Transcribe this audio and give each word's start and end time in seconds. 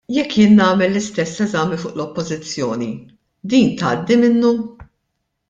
Jekk 0.13 0.31
jien 0.37 0.55
nagħmel 0.59 0.85
l-istess 0.93 1.43
eżami 1.45 1.77
fuq 1.81 1.93
l-Oppożizzjoni, 1.97 2.89
din 3.53 3.71
tgħaddi 3.77 4.19
minnu? 4.25 4.53